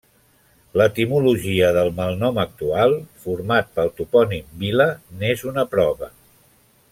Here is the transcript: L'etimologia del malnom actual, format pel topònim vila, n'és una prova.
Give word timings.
L'etimologia 0.81 1.67
del 1.75 1.91
malnom 1.99 2.39
actual, 2.45 2.95
format 3.27 3.69
pel 3.77 3.93
topònim 4.01 4.49
vila, 4.65 4.89
n'és 5.21 5.45
una 5.53 5.67
prova. 5.77 6.11